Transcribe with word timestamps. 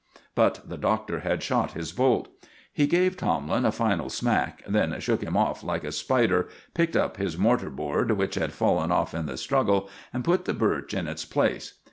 But 0.33 0.67
the 0.67 0.79
Doctor 0.79 1.19
had 1.19 1.43
shot 1.43 1.73
his 1.73 1.91
bolt. 1.91 2.27
He 2.73 2.87
gave 2.87 3.15
Tomlin 3.15 3.65
a 3.65 3.71
final 3.71 4.09
smack, 4.09 4.63
then 4.67 4.99
shook 4.99 5.21
him 5.21 5.37
off 5.37 5.63
like 5.63 5.83
a 5.83 5.91
spider, 5.91 6.49
picked 6.73 6.95
up 6.95 7.17
his 7.17 7.37
mortar 7.37 7.69
board, 7.69 8.09
which 8.13 8.33
had 8.33 8.51
fallen 8.51 8.91
off 8.91 9.13
in 9.13 9.27
the 9.27 9.37
struggle, 9.37 9.91
and 10.11 10.23
put 10.25 10.45
the 10.45 10.55
birch 10.55 10.95
in 10.95 11.07
its 11.07 11.23
place. 11.23 11.75